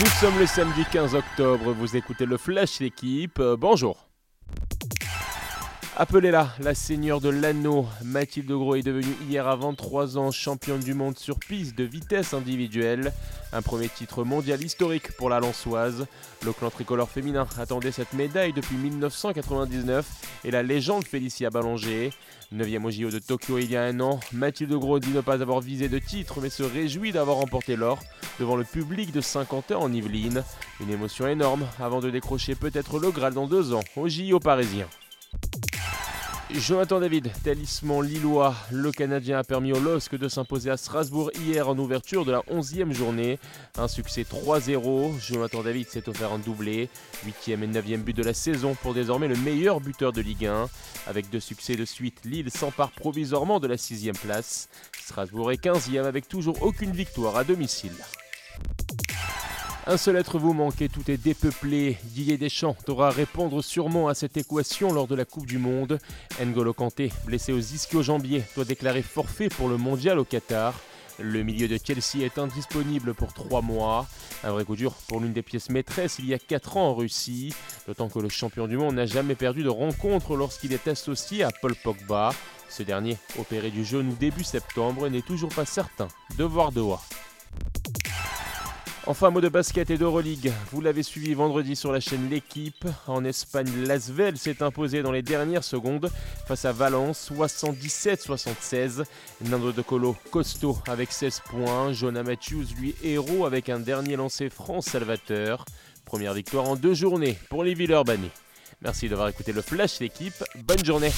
[0.00, 4.08] Nous sommes le samedi 15 octobre, vous écoutez le Flash L'équipe, euh, bonjour.
[5.96, 7.86] Appelez-la la seigneur de l'anneau.
[8.02, 12.34] Mathilde Gros est devenue hier à 23 ans championne du monde sur piste de vitesse
[12.34, 13.12] individuelle.
[13.52, 16.06] Un premier titre mondial historique pour la Lançoise.
[16.44, 20.04] Le clan tricolore féminin attendait cette médaille depuis 1999
[20.44, 22.10] et la légende Félicia Ballanger.
[22.52, 25.42] 9e au JO de Tokyo il y a un an, Mathilde Gros dit ne pas
[25.42, 28.00] avoir visé de titre mais se réjouit d'avoir remporté l'or
[28.40, 30.42] devant le public de 50 ans en Yvelines.
[30.80, 34.88] Une émotion énorme avant de décrocher peut-être le Graal dans deux ans au JO parisien.
[36.60, 41.68] Jonathan David, talisman lillois, le Canadien a permis au LOSC de s'imposer à Strasbourg hier
[41.68, 43.40] en ouverture de la 11e journée.
[43.76, 45.18] Un succès 3-0.
[45.20, 46.88] Jonathan David s'est offert un doublé,
[47.26, 50.68] 8e et 9e but de la saison pour désormais le meilleur buteur de Ligue 1.
[51.08, 54.68] Avec deux succès de suite, Lille s'empare provisoirement de la 6e place.
[55.00, 57.96] Strasbourg est 15e avec toujours aucune victoire à domicile.
[59.86, 61.98] Un seul être vous manque et tout est dépeuplé.
[62.04, 65.98] Didier Deschamps devra répondre sûrement à cette équation lors de la Coupe du Monde.
[66.42, 70.72] N'Golo Kanté, blessé aux ischio-jambiers, doit déclarer forfait pour le mondial au Qatar.
[71.18, 74.06] Le milieu de Chelsea est indisponible pour trois mois.
[74.42, 76.94] Un vrai coup dur pour l'une des pièces maîtresses il y a 4 ans en
[76.94, 77.54] Russie.
[77.86, 81.50] D'autant que le champion du monde n'a jamais perdu de rencontre lorsqu'il est associé à
[81.60, 82.30] Paul Pogba.
[82.70, 87.02] Ce dernier, opéré du genou début septembre, n'est toujours pas certain de voir Doha.
[89.06, 90.50] Enfin, mot de basket et d'Euroleague.
[90.72, 92.86] Vous l'avez suivi vendredi sur la chaîne L'équipe.
[93.06, 96.10] En Espagne, Lasvel s'est imposé dans les dernières secondes
[96.46, 99.04] face à Valence, 77-76.
[99.42, 101.92] Nando De Colo, costaud avec 16 points.
[101.92, 105.66] Jonah Matthews, lui, héros avec un dernier lancé France Salvateur.
[106.06, 108.30] Première victoire en deux journées pour les Villeurbanais.
[108.80, 110.42] Merci d'avoir écouté le Flash L'équipe.
[110.66, 111.12] Bonne journée.